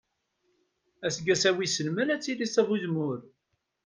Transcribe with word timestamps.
Aseggas-a, 1.05 1.51
wissen 1.57 1.87
ma 1.91 2.03
ad 2.13 2.21
tili 2.21 2.47
ṣṣaba 2.49 2.73
n 2.73 2.75
uzemmur? 2.79 3.19